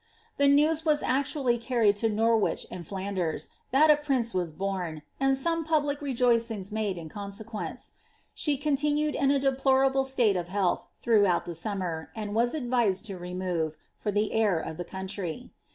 The 0.37 0.47
news 0.47 0.83
was 0.83 1.03
actually 1.03 1.59
carried 1.59 1.95
to 1.97 2.09
Norwich 2.09 2.65
and 2.71 2.87
Flanders, 2.87 3.49
that 3.69 3.91
a 3.91 3.95
prince 3.97 4.33
was 4.33 4.51
born, 4.51 5.03
and 5.19 5.37
some 5.37 5.63
public 5.63 6.01
rejoicings 6.01 6.71
made 6.71 6.97
in 6.97 7.07
conseqaeoce. 7.07 7.91
She 8.33 8.57
continued 8.57 9.13
in 9.13 9.29
a 9.29 9.37
deplorable 9.37 10.03
state 10.05 10.35
of 10.37 10.47
health 10.47 10.87
throughout 11.03 11.45
the 11.45 11.53
summer, 11.53 12.09
and 12.15 12.33
was 12.33 12.55
advised 12.55 13.05
to 13.05 13.19
remove, 13.19 13.77
for 13.99 14.11
the 14.11 14.33
air 14.33 14.57
of 14.57 14.77
the 14.77 14.85
country. 14.85 15.51